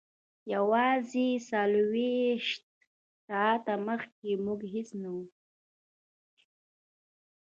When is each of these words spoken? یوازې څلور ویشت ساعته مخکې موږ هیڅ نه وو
یوازې 0.53 1.27
څلور 1.49 1.83
ویشت 1.93 2.63
ساعته 3.27 3.73
مخکې 3.87 4.29
موږ 4.45 4.59
هیڅ 4.73 4.89
نه 5.01 5.09
وو 5.15 5.23